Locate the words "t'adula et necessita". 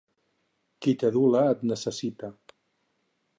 1.03-2.31